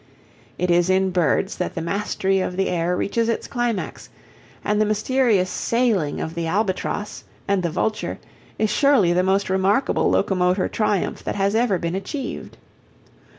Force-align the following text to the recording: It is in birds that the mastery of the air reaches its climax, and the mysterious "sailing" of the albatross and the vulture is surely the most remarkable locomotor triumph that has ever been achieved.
It 0.57 0.71
is 0.71 0.89
in 0.89 1.11
birds 1.11 1.57
that 1.57 1.75
the 1.75 1.79
mastery 1.81 2.39
of 2.39 2.57
the 2.57 2.69
air 2.69 2.97
reaches 2.97 3.29
its 3.29 3.45
climax, 3.47 4.09
and 4.65 4.81
the 4.81 4.85
mysterious 4.85 5.47
"sailing" 5.51 6.19
of 6.19 6.33
the 6.33 6.47
albatross 6.47 7.23
and 7.47 7.61
the 7.61 7.69
vulture 7.69 8.17
is 8.57 8.71
surely 8.71 9.13
the 9.13 9.21
most 9.21 9.47
remarkable 9.47 10.09
locomotor 10.09 10.67
triumph 10.67 11.23
that 11.25 11.35
has 11.35 11.53
ever 11.53 11.77
been 11.77 11.93
achieved. 11.93 12.57